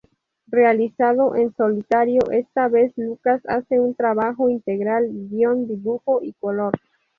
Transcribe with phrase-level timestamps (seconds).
[0.47, 6.73] Realizado en solitario, esta vez Lucas hace un trabajo integral: guión, dibujo y color.